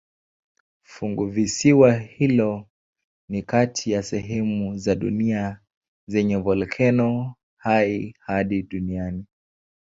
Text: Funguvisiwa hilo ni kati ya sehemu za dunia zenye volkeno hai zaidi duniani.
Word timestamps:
Funguvisiwa 0.83 1.93
hilo 1.93 2.67
ni 3.29 3.41
kati 3.43 3.91
ya 3.91 4.03
sehemu 4.03 4.77
za 4.77 4.95
dunia 4.95 5.59
zenye 6.07 6.37
volkeno 6.37 7.35
hai 7.57 8.15
zaidi 8.27 8.63
duniani. 8.63 9.25